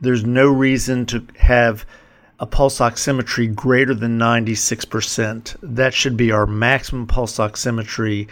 there's 0.00 0.24
no 0.24 0.46
reason 0.46 1.04
to 1.06 1.26
have 1.38 1.84
a 2.40 2.46
pulse 2.46 2.78
oximetry 2.78 3.54
greater 3.54 3.94
than 3.94 4.18
96%. 4.18 5.56
That 5.62 5.92
should 5.92 6.16
be 6.16 6.32
our 6.32 6.46
maximum 6.46 7.06
pulse 7.06 7.36
oximetry 7.36 8.28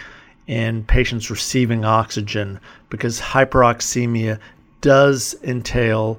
in 0.47 0.83
patients 0.85 1.31
receiving 1.31 1.85
oxygen 1.85 2.59
because 2.89 3.21
hyperoxemia 3.21 4.39
does 4.81 5.37
entail 5.45 6.19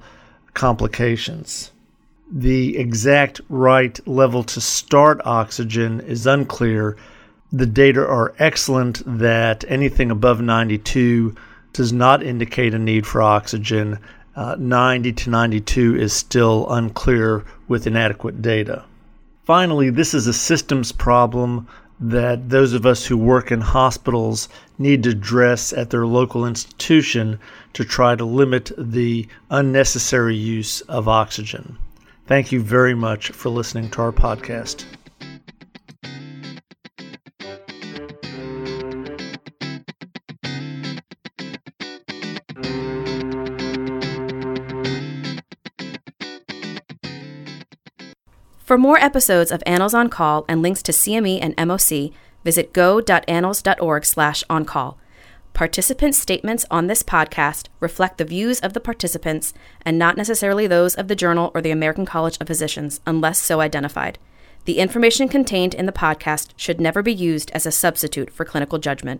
complications. 0.54 1.72
The 2.32 2.78
exact 2.78 3.42
right 3.50 4.00
level 4.08 4.44
to 4.46 4.62
start 4.62 5.20
oxygen 5.26 6.00
is 6.00 6.28
unclear 6.28 6.96
the 7.52 7.66
data 7.66 8.00
are 8.00 8.34
excellent 8.40 9.02
that 9.06 9.66
anything 9.68 10.10
above 10.10 10.40
92 10.42 11.36
does 11.74 11.92
not 11.92 12.24
indicate 12.24 12.74
a 12.74 12.80
need 12.80 13.06
for 13.06 13.22
oxygen. 13.22 14.00
Uh, 14.36 14.56
90 14.58 15.12
to 15.12 15.30
92 15.30 15.98
is 15.98 16.14
still 16.14 16.70
unclear 16.70 17.44
with 17.68 17.88
inadequate 17.88 18.42
data. 18.42 18.84
Finally, 19.44 19.90
this 19.90 20.14
is 20.14 20.28
a 20.28 20.34
systems 20.34 20.92
problem 20.92 21.68
that 22.00 22.50
those 22.50 22.74
of 22.74 22.86
us 22.86 23.06
who 23.06 23.18
work 23.18 23.52
in 23.52 23.62
hospitals 23.62 24.50
need 24.80 25.04
to 25.04 25.10
address 25.10 25.72
at 25.74 25.90
their 25.90 26.08
local 26.08 26.46
institution 26.46 27.38
to 27.74 27.84
try 27.84 28.16
to 28.16 28.26
limit 28.26 28.72
the 28.78 29.28
unnecessary 29.50 30.36
use 30.36 30.82
of 30.82 31.08
oxygen. 31.08 31.78
Thank 32.26 32.52
you 32.52 32.62
very 32.62 32.96
much 32.96 33.30
for 33.30 33.50
listening 33.50 33.90
to 33.92 34.02
our 34.02 34.12
podcast. 34.12 34.86
For 48.72 48.78
more 48.78 49.00
episodes 49.00 49.52
of 49.52 49.62
Annals 49.66 49.94
on 49.94 50.08
Call 50.08 50.46
and 50.48 50.62
links 50.62 50.82
to 50.84 50.94
CME 50.94 51.40
and 51.42 51.54
MOC, 51.58 52.14
visit 52.46 52.72
go.annals.org 52.72 54.06
slash 54.06 54.46
on. 54.50 54.96
Participant 55.52 56.16
statements 56.16 56.66
on 56.72 56.88
this 56.88 57.04
podcast 57.04 57.68
reflect 57.82 58.18
the 58.18 58.24
views 58.24 58.62
of 58.62 58.72
the 58.72 58.80
participants 58.80 59.54
and 59.82 60.00
not 60.00 60.16
necessarily 60.16 60.68
those 60.68 60.96
of 60.96 61.10
the 61.10 61.18
journal 61.18 61.52
or 61.54 61.60
the 61.60 61.72
American 61.72 62.06
College 62.06 62.38
of 62.40 62.48
Physicians, 62.48 63.02
unless 63.06 63.42
so 63.42 63.60
identified. 63.60 64.18
The 64.64 64.80
information 64.80 65.28
contained 65.28 65.74
in 65.74 65.86
the 65.86 65.92
podcast 65.92 66.52
should 66.56 66.80
never 66.80 67.04
be 67.04 67.14
used 67.14 67.52
as 67.52 67.66
a 67.66 67.72
substitute 67.72 68.32
for 68.32 68.46
clinical 68.46 68.80
judgment. 68.80 69.20